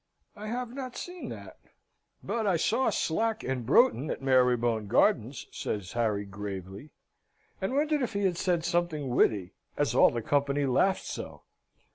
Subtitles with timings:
[0.35, 1.59] "I have not seen that:
[2.23, 6.89] but I saw Slack and Broughton at Marybone Gardens!" says Harry, gravely;
[7.61, 11.43] and wondered if he had said something witty, as all the company laughed so?